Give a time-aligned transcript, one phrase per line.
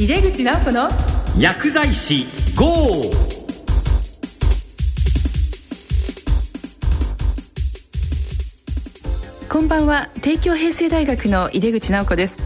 [0.00, 0.88] 井出口直子の
[1.36, 3.10] 薬剤師 GO!
[9.50, 10.06] こんばんは。
[10.22, 12.40] 帝京平成大学の井出口直子です。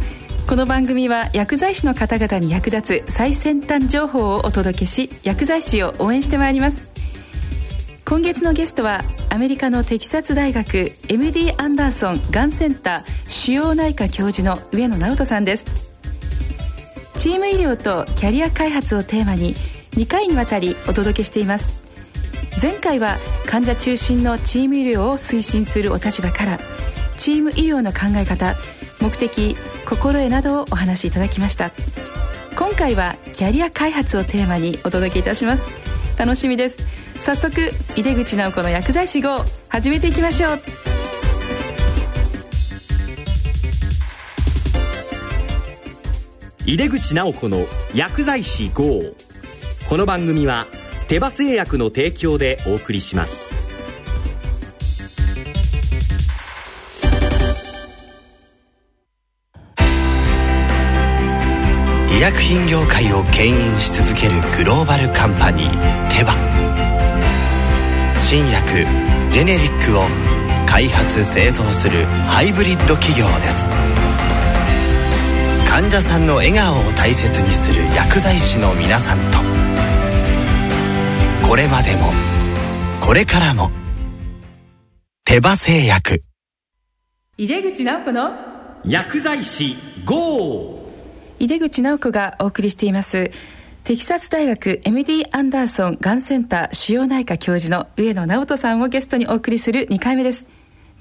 [0.46, 6.90] この番組は薬剤師の方々に役立つ最先端情報をお届けし薬剤師を応援してまいります。
[8.06, 15.91] 今月のゲストはアメリカのテキサス大学 MD アンダーソンがんセンター腫瘍内科教授の上野直人さんです
[17.22, 19.54] チーム医療とキャリア開発をテーマに
[19.92, 21.86] 2回にわたりお届けしています。
[22.60, 26.58] 前回は患者中心のチーム医療を推進するお立場から
[27.18, 28.56] チーム医療の考え方
[29.00, 29.54] 目的
[29.86, 31.70] 心得などをお話しいただきました。
[32.58, 35.62] 今回はキャリア開発をテーマにお届けいたします。
[36.18, 36.78] 楽しみです。
[37.20, 40.81] 早速井出口直子の薬剤師号始めていきましょう。
[46.64, 49.02] 井出口直子の薬剤師 GO
[49.88, 50.66] この番組は
[51.08, 53.52] 手羽製薬の提供でお送りします。
[62.16, 66.32] 医薬品業界を牽引し続けるグローバルカンパニーテバ。
[68.20, 68.86] 新薬
[69.32, 70.02] ジェネリックを
[70.68, 73.91] 開発製造するハイブリッド企業です。
[75.72, 79.38] 患者さんの笑顔を大切にする薬剤師の皆さんと。
[81.48, 82.12] これまでも
[83.00, 83.70] これからも
[85.24, 86.24] 手羽製薬。
[87.38, 88.34] 井出口直子の
[88.84, 89.74] 薬剤師
[90.04, 90.86] GO!
[91.38, 93.30] 井出口直子がお送りしています。
[93.84, 100.46] テキサス大学 MD アンダーソンがんセンター腫瘍内科教授の上野直人さんをゲストにお送りする2回目です。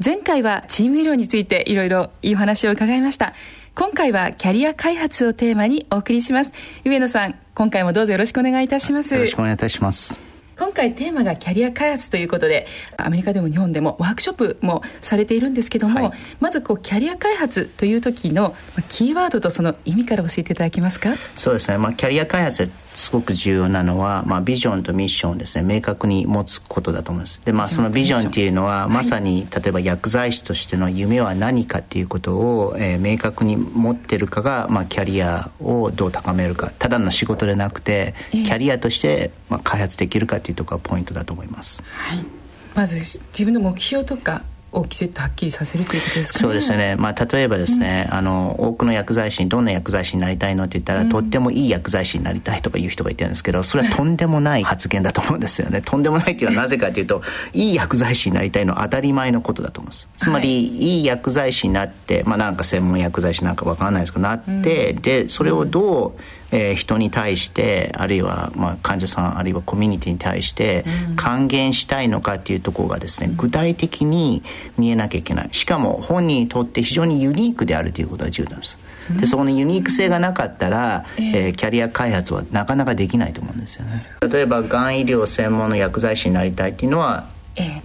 [0.04, 3.36] 前回はチーム医療についていろいろいいお話を伺いました
[3.82, 6.54] 今回はキャリア開発をテーマにお送りします。
[6.86, 9.16] 上野さん今回もどうぞよろしくお願いいたします。
[9.16, 10.20] よろしくお願いいたします。
[10.56, 18.54] 今回テーマがキャリア開発ということでアメリカでも日本でもワークショップもされているんですけども、はい、まずこうキャリア開発という時の
[18.88, 21.16] キーワードとその意味から教えていただけますか？
[21.36, 22.70] そうですね、まあ、キャリア開発
[23.02, 27.42] すごく重要なのは、まあ、ビジョンとミッションをですね明確に持つことだと思います。
[27.44, 36.72] で、まあ、そのビジョンっていうのはまさに、例えば薬剤師としての夢は何かっていうことを、えー、明確に持ってるかが、まあ、キャリアをどう高めるか。
[36.78, 42.26] ただの仕事でなくて、キャリアとして、まあ、開発できるかっていうところがポイントだと思います、はい、
[42.74, 55.82] まず自分の目標とかをきちっとはっきりさせるということですか、ね、そうですね、まあ、例えばですね、うん、あの多くの薬剤師にどんな薬剤師になりたいのって言ったら、うん、とってもいい薬剤師になりたいとかいう人がいてるんですけどそれはとんでもない発言だと思うんですよね。
[55.86, 57.22] とんでもないっていうのはなぜかというと
[57.54, 60.10] いい薬剤師になりたいのは当たり前のことだと思うんです。
[60.18, 70.86] つまり、はい、いい薬剤師になってまあなんか専門薬剤師なんか分からないですけどなって、うん、でそれをどうえー、人に対してあるいはまあ患者さんあるいはコミュニティに対して
[71.16, 74.44] 還元したいのかっていうところがですね具体的に
[74.78, 75.50] 見えなきゃいけない。
[75.52, 78.78] しかも本人にとって非常にユニークであるということが重要なんです。
[79.20, 84.06] でそこのユニーク性がなかったら、えー、キャリア開発はなかなかできないと思うんですよね。
[84.30, 87.28] 例えばがん医療専門の薬剤師になりたいっていうのは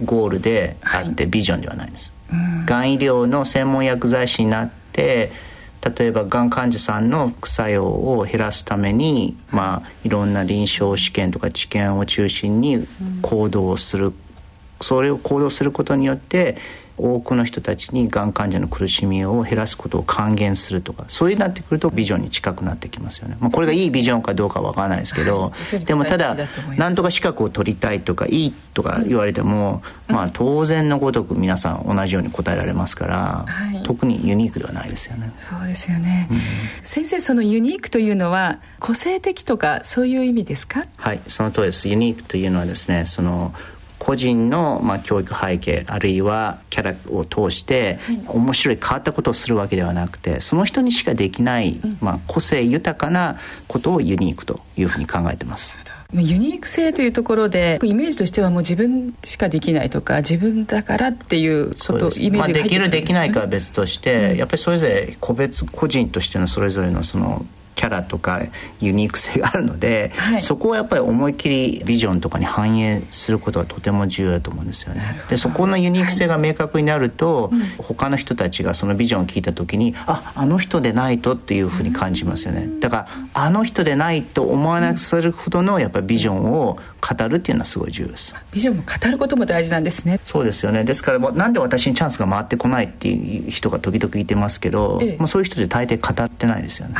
[0.03, 2.11] ゴールであってビジョンではないんです、
[2.65, 2.93] がん。
[2.93, 5.31] 医療の専門薬剤師になって
[5.81, 12.87] 例えばがん患者さんの副作用を減らすために、まあ、いろんな臨床試験とか治験を中心に
[13.21, 14.13] 行動する、
[14.81, 16.57] それを行動することによって
[16.97, 26.35] 多くの人たちにがん患者の苦しみを減らすことを還元するとかそういうなってくるとビジョンに近くなってきますよね、まあ、これがいいビジョンかどうかわからないですけど、はい、でもただ
[26.75, 35.31] なんとか資格を取りたいとかいいとか言われても、うん、まあ当然のごとく皆さん同じように答えられますから、はい、特にユニークではないですよね。
[35.37, 36.39] そうですよね、うん、
[36.83, 40.85] 先生そのユニークというのは個性的とかそういう意味ですか？
[40.97, 41.89] はいその通りです。
[41.89, 43.53] ユニークというのはですねその
[43.99, 55.77] 個人の、まあ、教育背景あるいはキャラを通して、面白い変わったことをするわけではなくてその人にしかできない、まあ、個性豊かなことをユニークというふうに考えてます。
[56.13, 67.45] ユニーク性というところでイメージとしてはもう自分しかできないとか自分だからっていうことイメージが、ね、まあ、できるできないかは別として、うん、やっぱりそれぞれ個別個人としてのそれぞれのその
[67.77, 68.41] キャラとか
[68.81, 75.21] ユニーク性があるので、はい、そこをやっぱり思いっきりビジョンとかに反映することがとても重要だと思うんですよね。
[75.29, 82.67] でそこのユニーク性が明確になると、はい、他の人たちがそのビジョンを聞いた時にああの人でないとっていうふうに感じますよね。
[82.79, 88.35] だからあの人でないと思わなくするほどのやっぱりビジョンを語るっていうのはすごい重要です。
[88.51, 90.19] ビジョンも語ることも大事なんですね。
[90.23, 90.83] そうですよね。
[90.83, 96.95] ですからなんで私にチャンスが回ってこないっていう人が時々いてますけど、ええ、まあそういう人で大抵語ってないですよね。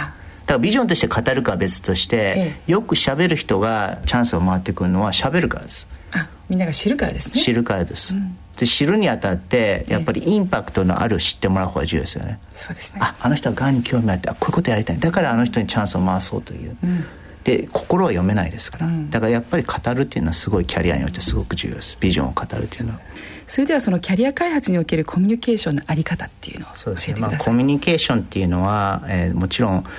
[0.48, 5.88] からビジョンとして語るかは別として、ええ、よく喋る人がチャンスを回ってくるのは喋るからです。
[6.12, 7.42] あみんなが知るからですね。
[7.42, 12.40] 知るからです、うん、で知るにあたってやっぱりインパクトのある知ってもらう方が重要ですよね。
[12.54, 13.00] そうですね。
[13.02, 15.00] ああの人はがんに興味あってあこういうことやりたい。
[15.00, 17.06] だからあの人にチャンスを回そうという、うん。
[17.44, 21.98] で心は読めないですから、うん、だからやっぱり語るっていうのはすごいキャリアにおいてすごく重要です。
[22.00, 23.00] ビジョンを語るっていうのは
[23.48, 29.90] それではそのキャリア開発におけるコミュニケーションのあり方っていうのを教えてください、ねまあ、コミュニケーションっていうのは、えー、もちろん語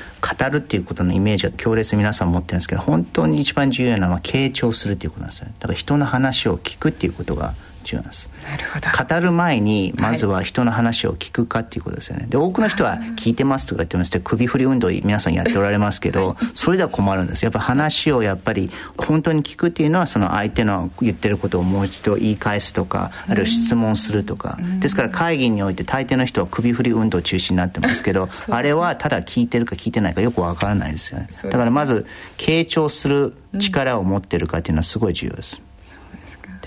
[0.50, 7.54] るっていうことのイメージは強烈に皆さん持ってるんですけど本当に一番重要なのは傾聴するっていうことなんですよだから人の話を聞くっていうことが
[7.96, 9.14] なるほど。
[9.14, 12.26] 語る前にまずは人の話を聞くかっていうことですよね。
[12.28, 17.44] で多くの人は「聞いてます」とか言ってまして首振り運動皆さんやっておられますけどそれでは困るんです。
[17.44, 24.58] やっぱ話をやっぱり本当に聞くっていうのはその相手の言ってることをもう一度言い返すとかあるいは質問するとか。
[24.80, 31.28] ですから会議において大抵の人は首振り運動中心になってますけどあれはただ聞いてるか聞いてないかよくわからないですよね。
[31.44, 32.06] だからまず
[32.36, 35.62] 傾聴する力を持ってるかっていうのはすごい重要です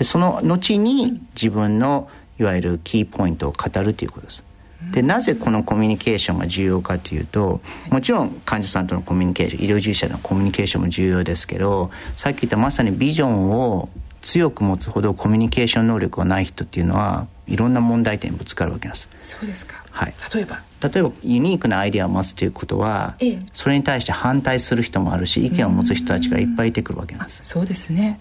[0.02, 2.08] でその後に自分の
[2.40, 4.44] いわゆるキーポイントを語るということです。
[4.90, 13.88] でなぜこのコミュニケーションが重要かというともちろん患者さんとのコミュニケーション医療従事者のコミュニケーションも重要ですけどさっき言ったまさにビジョンを
[14.22, 19.08] 強く持つほどコミュニケーション能力がない人っていうのはいろんな問題点にぶつかるわけです。
[19.20, 20.62] そうですか、はい、例えば？
[20.82, 27.44] 例えばユニークなアイデアを持つということは、ええ、それに対して反対する人もあるし意見を持つ人たちがいっぱいいてくるわけなんです。
[27.44, 28.18] そうですね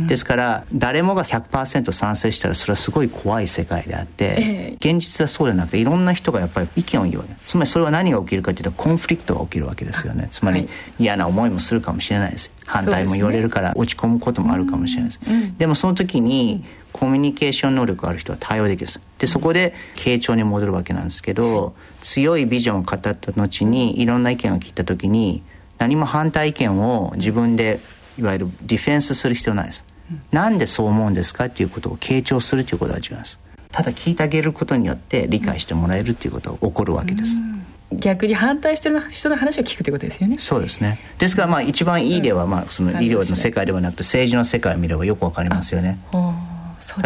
[0.00, 10.28] ですから誰もが100%賛成したらそれはすごい怖い世界であって、現実はそうじゃなくていろんな人がやっぱり意見を言うつまりそれは何が起きるかというとコンフリクトが起きるわけですよね。
[10.30, 12.52] つまり嫌な思いもするかもしれないです。
[12.66, 15.20] 反対も言われるから落ち込むこともあるかもしれないです、
[15.56, 19.00] でもその時にコミュニケーション能力ある人は対応できるです。
[19.18, 25.42] でそこで傾聴に戻るわけなんですけど、強いビジョンを語った後にいろんな意見を聞いた時に
[25.78, 27.80] 何も反対意見を自分で
[28.18, 29.85] いわゆるディフェンスする必要ないです、うん、
[30.30, 33.40] なんでそう思うんですかっていうことを傾聴するということが重要です。
[33.72, 37.36] ただ聞いてあげることによって理解してもらえるっていうことが起こるわけです、
[37.92, 40.36] 逆に反対してる人の話を聞くということですよね。
[40.38, 40.98] そうですね。
[41.18, 45.98] ですからまあ一番いい例はまあその医療の世界ではなくて政治の世界を見ればよくわかりますよね。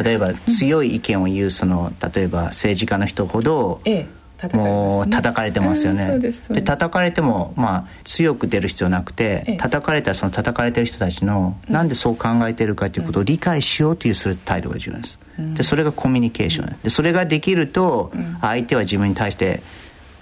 [0.02, 4.19] 例えば強い意見を言うその例えば政治家の人ほど、ええ
[4.52, 18.10] もう叩かれてますよね、で叩かれてもまあ強く出る必要なくて、ええ、叩かれたらその叩かれてる人たちの、うなんでそう考えてるかということを理解しようというする態度が重要です、うん、でそれがコミュニケーション、でそれができると、
[18.40, 19.62] 相手は自分に対して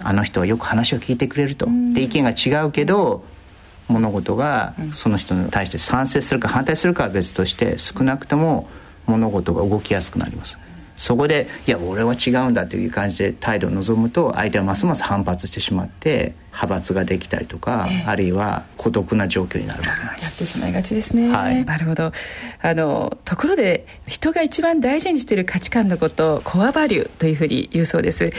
[0.01, 3.23] あの人はよく話を聞いてくれると、で意見が違うけど
[3.87, 8.69] 物事がその人に対して賛成するか反対するかは別として少なくとも
[9.07, 10.59] 物事が動きやすくなります
[10.99, 20.25] そこでいや俺は違うんだという感じで態度を望むと相手はますます反発してしまって派閥ができたりとか、えー、あるいは孤独な状況になるわけなんです。
[20.25, 22.11] やってしまいがちですね、はい、なるほど。
[22.61, 28.31] あのところで人が一番大事にしている価値観のことをコアバリューというふうに言うそうです、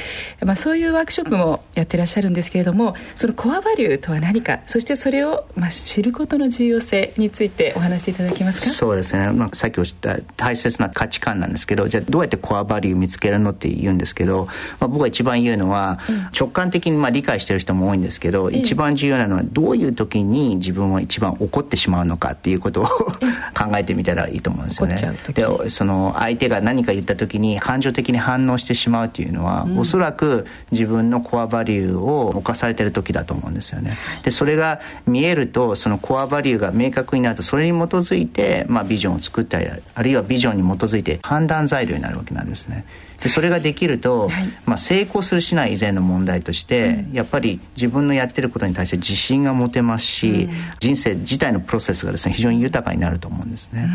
[0.45, 8.71] まあ、そういうワークショップもやってらっしゃるんですけれどもそのコアバリューとは何かそしてそれを、まあ、知ることの重要性についてお話しいただけますか？
[8.71, 14.47] そうですね、まあ、さっきおっしゃった大切な価値観なんですけどじゃあどうやってコアバリュー見つけるのって言うんですけど、
[14.81, 22.87] まあ、僕が一番言うのは、うん、直感的にまあ理解してる人も多いんですけど、一番重要なのはどういう時に自分は一番怒ってしまうのかっていうことを
[23.55, 24.97] 考えてみたらいいと思うんですよね。
[25.35, 33.97] でその相手が何か言った時に感情的に反応してしまうっていうのは、うん、おそらく自分のコアバリューを犯されてる時だと思うんですよね。
[34.25, 42.85] でそれが見えるとそのコアバリューが明確になるとそれに基づいて、まあ、ビジョンを作ったりあるいはビジョンに基づいて判断材料になるわけなんですね。
[43.21, 53.89] でそれができると、はい、まあ、成功するしない以前の問題として、うん、やっぱり自分のやってることに対して自信が持てますし、うん、人生自体のプロセスがですね非常に豊かになると思うんですね。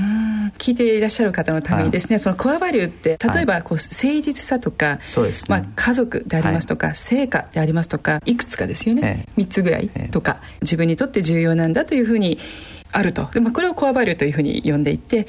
[0.57, 12.37] 聞いていらっしゃる方のためにですね、はい、そのコアバリューって例えばこう誠実さとか、そうですね、まあ、家族でありますとか、はい、成果でありますとかいくつかですよね、ええ、3つぐらいとか、え、自分にとって重要なんだというふうに
[12.91, 13.29] あると。
[13.33, 15.27] で、まあ、これをコアバリューというふうに呼んでいて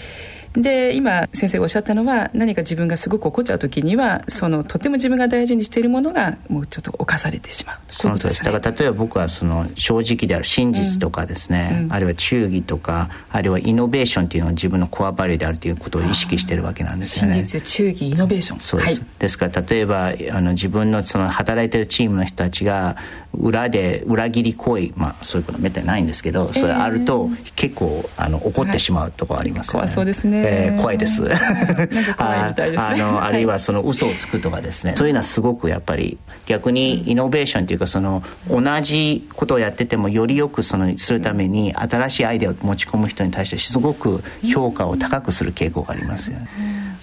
[0.56, 7.78] で今先生がおっしゃったのは何か自分がすごく怒っちゃう時にはそのとても自分が大事にしているものがもうちょっと侵されてしまう。
[7.90, 17.34] そのとです、ね、だから例えば僕はその正直である真実とかですね、うんうん、あるいは忠義とかあるいはイノベーションっていうのは自分のコアバリューであるということを意識してるわけなんですよね。
[17.34, 18.60] 真実忠義イノベーション。
[18.60, 22.96] そうです、はい、ですから例えばあの自分のその働いてるチームの人たちが
[23.38, 31.22] 裏で裏切り行為まあそういうことはめったにないんですけどそれあると結構あの怒ってしまうところありますよね、はい、そうですねえー、怖いです。
[32.16, 32.54] あ
[32.96, 34.94] のあるいはその嘘をつくとかですね。
[34.96, 46.48] そういうのはすごくやっぱり逆にイノベーションというかその同じことをやっててもよりよくそのするために新しいアイデアを持ち込む人に対してすごく評価を高くする傾向がありますよね。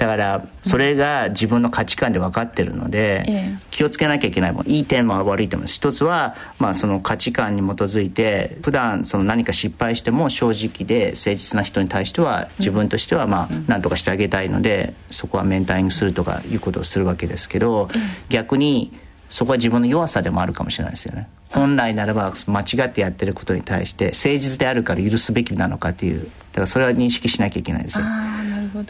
[0.03, 4.67] だからそれが自分の価値観で分かってるので、気をつけなきゃいけないもん。
[4.67, 5.65] いい点も悪い点も。
[5.65, 17.87] 一つは、まあ、その価値観に基づいて普段その何か失敗しても正直で誠実な人に対しては自分としてはまあ何とかしてあげたいのでそこはメンタリングするとかいうことをするわけですけど
[18.27, 18.91] 逆に
[19.29, 21.29] そこは自分の弱さでもあるかもしれないですよね。
[21.47, 28.05] 本来ならば間違ってやってることに対して誠実であるから許すべきなのかっていうだからそれは認識しなきゃいけないですよ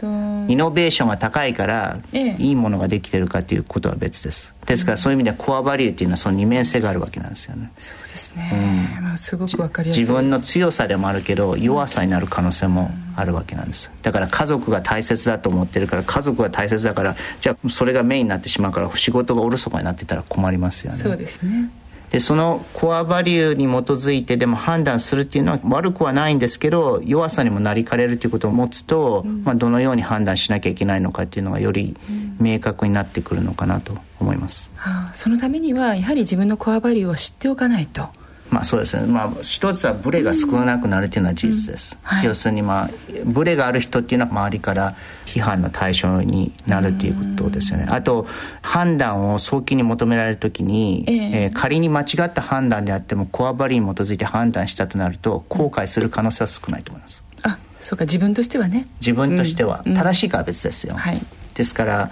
[0.02, 4.54] イノベーションが高いから、ええ、いいものができてるかということは別です。
[4.66, 7.70] ですからそういう意味ではコアバリューっていうのはその二面性があるわけなんですよね。
[7.78, 13.90] そうですね、うん、まあ、すごくわかりやすい自分の強さでもあるけど弱さになる可能性もあるわけなんです。
[14.02, 20.98] だから家族が大切だと思ってるから家族が大切だからじゃあそれがメインになってしまうから仕事がおろそかになってたら困りますよね。
[20.98, 21.70] そうですね
[22.14, 31.96] でそのコアバリューに基づいてでも判断するっていうのは悪くはないんですけど弱さにもなりかねるということを持つと、うん、まあ、どのように判断しなきゃいけないのかっていうのがより
[32.38, 38.08] 明確になってくるのかなと思います、あ、そのためにはやはり自分のコアバリューを知っておかないと。
[38.54, 42.08] まあそうですね、まあ、一つはブレが少なくなるというのは事実です、うん。
[42.08, 42.90] はい、要するにまあ
[43.24, 44.94] ブレがある人っていうのは周りから
[45.26, 47.86] 批判の対象になるということですよね。
[47.88, 48.28] あと
[48.62, 58.04] 判断を早期に求められる時に、えー、えー、仮に間違った判断であってもコアバリに基づいて判断したとなると後悔する可能性は少ないと思います、あそうか。
[58.04, 58.86] 自分としてはね。
[59.00, 61.20] 自分としては、うん、正しいかは別ですよ、はい、
[61.54, 62.10] ですから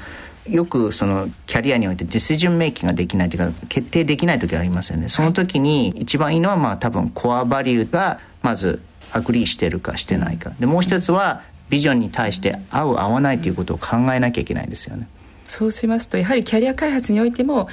[0.48, 5.08] よくそのキャリアにおいてディシジョンメイキングができないというか決定できない時ありますよね。
[5.08, 8.80] その時に一番いいのはまあ多分コアバリューがまず
[9.12, 10.50] agree してるかしてないか。
[10.58, 15.06] でもう一つはビジョンに対して合う合わないということを考えなきゃいけないんですよね。
[15.46, 17.68] そうしますとやはりキャリア開発においても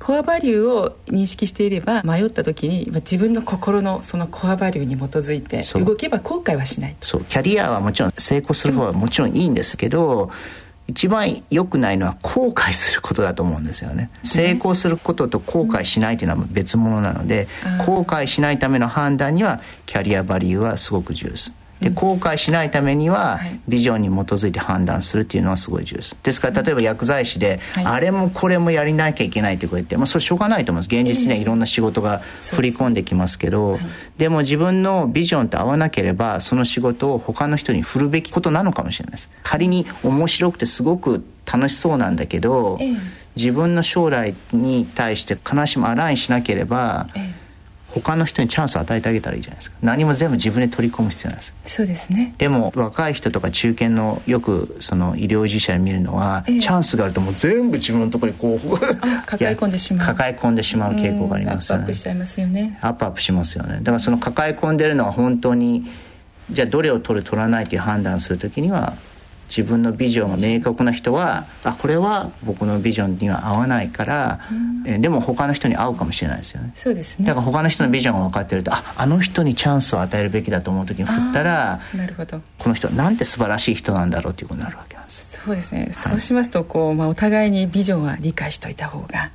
[0.00, 6.96] core value を認識していれば迷った時に自分の心のその core value に基づいて動けば後悔はしない。
[7.00, 7.24] そう。
[7.24, 14.10] キャリアはもちろん成功する方はもちろんいいんですけど、うん一番良くないのは後悔することだと思うんですよね。
[14.24, 17.46] 成功することと後悔しないというのは別物なので、
[17.86, 26.16] 後悔しないための判断にはキャリアバリューはすごく重要ですで後悔しないためにはビジョンに基づいて判断するっていうのはすごい重要です。
[26.22, 30.94] ですから例えば薬剤師で、あれもこれもやりなきゃいけないってこう言って、まあ、それしょうがないと思います。
[30.94, 33.78] 現実にはいろんな仕事が振り込んできますけど、
[34.16, 39.30] でも自分のビジョンと合わなければその仕事を他の人に振るべきことなのかもしれないです。
[39.42, 42.78] 仮に面白くてすごく楽しそうなんだけど、
[43.36, 47.06] 自分の将来に対して必ずしもアラインしなければ、
[47.94, 49.76] 他の人にチャンスを与えてあげたらいいじゃないですか。
[49.82, 51.54] 何も全部自分で取り込む必要なんです。
[51.64, 52.34] そうですね。
[52.38, 58.78] でも若い人とか中堅のよくその医療従事者で見るのは、えチャンスがあるともう全部自分のところにこう
[59.26, 60.06] 抱え込んでしまう。
[60.06, 61.84] 抱え込んでしまう傾向がありますよね。
[61.84, 62.78] アップアップしちゃいますよね。
[62.80, 63.78] アップアップしますよね。
[63.78, 65.86] だからその抱え込んでるのは本当に
[66.50, 68.94] じゃあどれを取る取らないという判断するときには
[69.48, 76.72] 自分のビジョンが明確な人はあこれは僕のビジョンには合わないから、うん、えでも他の人に合うかもしれないですよね。
[76.74, 77.26] そうですね。
[77.26, 82.40] だから他の人のビジョンが分かってるとああの人にチャンスを与えるべきだと思う時に振ったらなるほど。
[82.58, 89.30] この人なんて素晴らしい人なんだろうっていうことになるわけなんですそうですね、はい、そうしますとこう、まあ、お互いにビジョンは理解しといた方が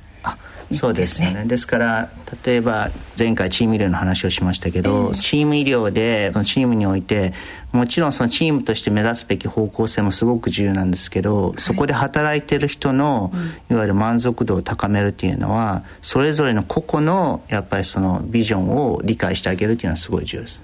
[0.72, 1.44] そうですよね。
[1.44, 2.10] ですから
[2.44, 7.32] 例えば前回チーム医療の話をしましたけど、えー、チーム医療でそのチームにおいて
[7.72, 13.32] もちろんそのチームとして目指すべき方向性もすごく重要なんですけど、はい、そこで働いてる人の、
[13.70, 20.62] いわゆる満足度を高めるっていうのはそれぞれの個々のやっぱりそのビジョンを理解してあげるっていうのはすごい重要です。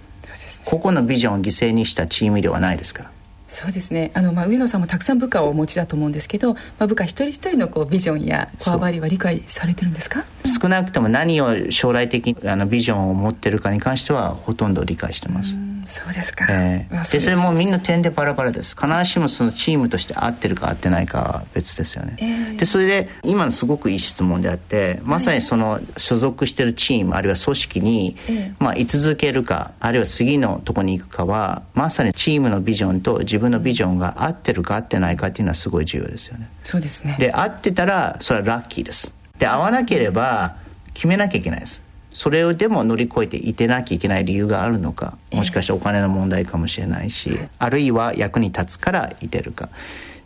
[0.64, 3.10] 個々のビジョンを犠牲にしたチーム医療はないですから。
[3.50, 4.12] そうですね。
[4.14, 10.24] あの、まあ、上野さんもたくさん部下をお持ちだと思うんですけど、まあ、部下一人一人のこうビジョンやこわばりは理解されてるんですか？
[10.60, 15.56] 少なくとも何を将来的にあのビジョンを持ってるかに関してはほとんど理解してます。
[15.86, 18.74] そうですか、えー、でそれもみんな点でバラバラです。
[18.74, 36.50] 必ずしもそのチームとして合ってるか合ってないかは別ですよね、えー、でそれで今のすごくいい質問であってまさにその所属してるチームあるいは組織に、えー、まあ、居続けるかあるいは次のとこに行くかはまさにチームのビジョンと自分のビジョンが合ってるか合ってないかっていうのはすごい重要ですよね。
[36.62, 37.16] そうですね。
[37.18, 39.14] で合ってたらそれはラッキーです。
[39.38, 40.56] で合わなければ
[40.94, 41.82] 決めなきゃいけないです
[42.12, 49.68] それをでも乗り越えていてなきゃいけない理由があるのかもしかしてお金の問題かもしれないし、あるいは役に立つからいてるか。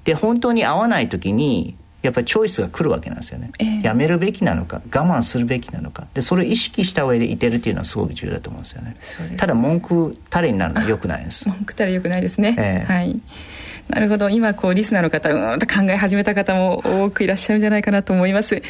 [0.04, 6.06] で本当に合わない時にやっぱりチョイスが来るわけなんですよね、えー、やめるべきなのか我慢するべきなのか。
[6.12, 8.96] でそれを意識した上でいてるっていうのはすごく重要だと思うんですよね、
[9.30, 11.48] ね、ただ文句たれになるのはよくないです。
[11.50, 13.20] 文句たれよくないですね、えー、はい
[13.88, 14.30] なるほど。
[14.30, 18.62] 今こうリスナーの方うんと考え始めた方も多くいらっしゃるんじゃないかなと思います。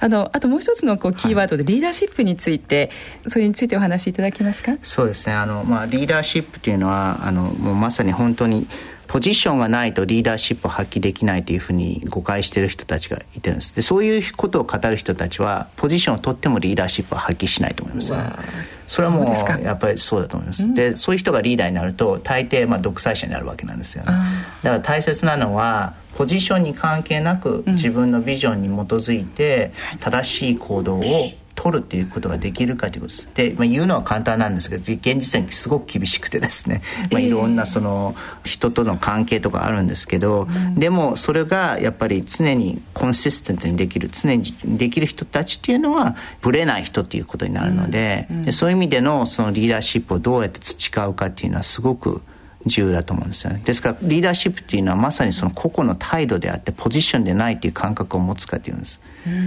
[0.00, 2.90] あのあともう一つのこうキーワードでリーダーシップについて、
[3.22, 4.76] はい、それについてお話しいただけますか？
[4.82, 5.34] そうですね。
[5.34, 8.66] あの、まあ、リーダーシップというのはあのもうまさに本当に
[9.14, 13.72] ポジションがないとリーダーシップを発揮できないというふうに誤解している人たちがいてるんです。
[13.72, 18.18] でそういうことを語る人たちはポジションを取ってもリーダーシップを発揮しないと思います、ね、
[18.88, 24.10] それはもうやっぱりそうだと思います、うん、でそういう人がリーダーになると大抵まあ独裁者になるわけなんですよね。
[24.64, 33.28] だから大切なのはポジションに関係なく自分のビジョンに基づいて正しい行動を取るっていうことができるかということです。
[33.34, 52.22] で、まあ、言うのは簡単なんですけど現実にすごく厳しくてですね、まあ、いろんなその人との関係とかあるんですけど、えー、でもそれがやっぱり常にコンシステントにできる常にできる人たちっていうのはぶれない人っていうことになるのでうんうん、でそういう意味でのそのリーダーシップをどうやって培うかっていうのはすごく
[52.66, 53.62] 重要だと思うんですよね。
[53.64, 59.00] ですからリーダーシップっていうのはまさにその個々の態度であってポジションでないっていう感覚を持つかっていうんです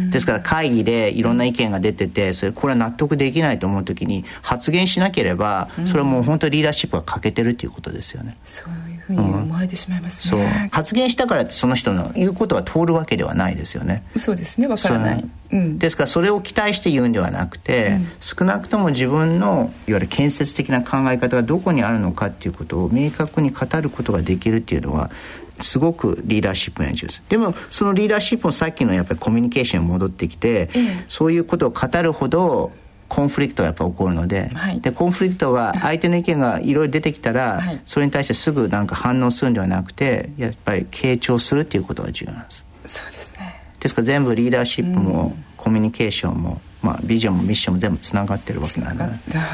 [0.09, 10.65] ですから会議でいろんな意見が出ててそれこれは納得できないと思う時に発言しなければそれはもう本当リーダーシップが欠けてるっていうことですよね、そういうふうに思われてしまいますね、う。
[10.65, 14.03] ん、発言したからってその人の言うことは通るわけではないですよね。
[14.17, 25.11] そうですねわからない、うん、ですからそれを期待して言うんではなくて、うん、少なくとも自分のいわゆる建設的な考え方がどこにあるのかっていうことを明確に語ることができるっていうのは
[25.59, 27.23] すごくリーダーシップの重要です。
[27.29, 32.71] でもそのリーダーシップもさっきのやっぱりコミュニケーションに戻ってきて、うん、そういうことを語るほど
[33.07, 42.65] コンフリクトがやっぱ起こるのではい、でコンフリクトが相手の意見がいろいろ出てきたら、はい、それに対してすぐなんか反応するんではなくてやっぱり傾聴するっていうことが重要なんです。
[42.85, 43.61] そうですね。
[43.79, 48.91] ですから全部リーダーシップも、コミュニケーションもまあ、ビジョンもミッションも全部つながってるわけな。
[48.91, 49.03] んで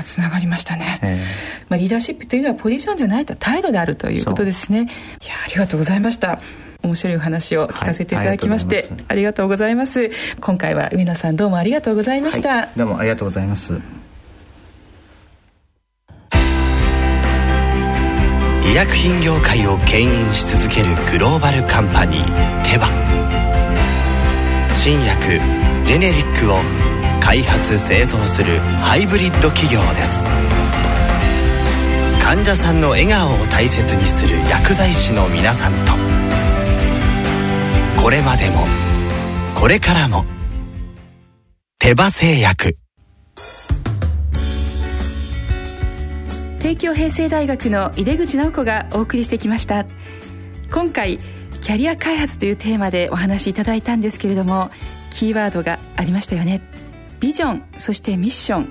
[0.04, 4.90] つながりましたね、えー、まあ、リーダーシップというのはポジションじゃないと態度であるということですね。
[5.24, 5.28] い。
[5.28, 6.40] やありがとうございました。
[6.84, 10.12] 面白い話を聞かせていただきまして、はい、ありがとうございます。
[10.42, 13.80] 今回は上野さんどうもありがとうございました、はい、どうもありがとうございます。
[18.66, 22.88] 医薬品業界を牽引し続けるグローバルカンパニーテバ。
[24.74, 25.40] 新薬
[25.86, 26.58] ジェネリックを
[27.24, 30.28] 開発製造するハイブリッド企業です。
[32.22, 35.94] 患者さんの笑顔を大切にする薬剤師の皆さんと。
[38.02, 38.68] これまでも
[39.56, 40.26] これからも
[41.80, 42.78] 手羽製薬。
[46.60, 49.86] 帝京平成大学の井出口直子がお送りしてきました。
[50.74, 54.70] 今回キャリア開発というテーマでお話しいただいたんですけれども
[55.12, 56.62] キーワードがありましたよね。
[57.24, 58.70] ビジョンそしてミッション、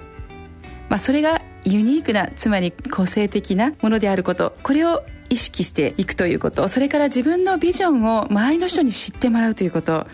[0.91, 4.55] まあ、それがユニークなつまり個性的なものであること。
[4.63, 6.69] これを意識していくということ。
[6.69, 10.07] それから自分のビジョンを周りの人に知ってもらうということ。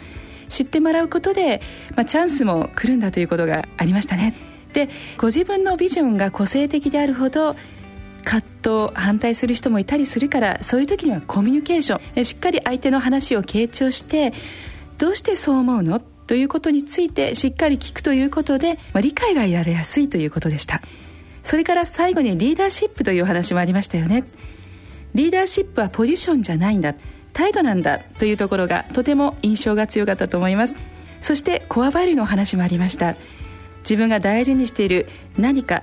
[0.48, 1.60] 知ってもらうことで、
[1.96, 4.36] まあ、チャンスも来るんだということがありましたね。
[4.72, 7.56] でご自分のビジョンが個性的であるほど
[8.22, 12.24] 葛藤反対する人もいたりするからそういう時にはコミュニケーション。
[12.24, 14.32] しっかり相手の話を傾聴して
[14.98, 16.00] どうしてそう思うの？
[16.28, 20.82] ということについてしっかり聞くということで、まあ、理解が得られやすいということでした。
[21.42, 24.24] それから最後にリーダーシップというお話もありましたよね。
[25.14, 26.94] リーダーシップはポジションじゃないんだ。
[27.32, 30.76] 態度なんだというところがとても印象が強かったと思います。
[31.22, 33.16] そしてコアバリューのお話もありました。
[33.80, 35.82] 自分が大事にしている何か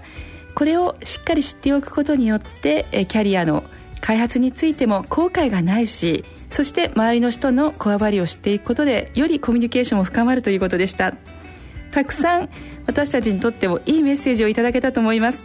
[0.54, 3.64] これをしっかり知っておくことによってキャリアの
[4.00, 6.24] 開発についても後悔がないし
[6.56, 11.14] そして周りの人のこわばりを知っていくことでよりコミュニケーションも深まるということでした。
[11.92, 12.50] たくさん
[12.88, 15.44] 私たちにとってもいいメッセージをいただけたと思います。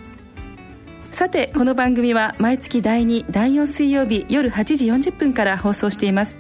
[1.11, 6.39] さてこの番組は毎月第2第4水曜日夜8時40分から放送しています。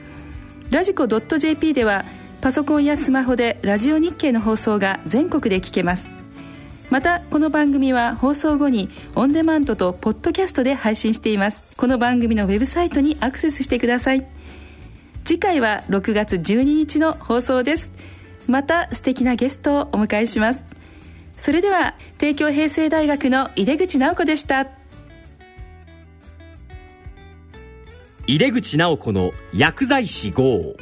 [0.70, 2.04] ラジコ .jp では
[2.40, 6.12] パソコンやスマホでラジオ日経の放送が全国で聞けます。
[6.90, 11.76] またこの番組は放送後にオンデマンドとポッドキャストで配信しています。
[11.76, 14.39] この番組のウェブサイトにアクセスしてください。
[15.30, 17.92] 次回は6月12日の放送です。
[18.48, 20.64] また素敵なゲストをお迎えします。
[21.30, 24.66] それでは帝京平成大学の井出口直子でした。
[28.26, 30.74] 井出口直子の薬剤師号。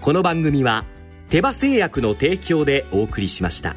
[0.00, 0.86] この番組は
[1.28, 3.76] 手羽製薬の提供でお送りしました。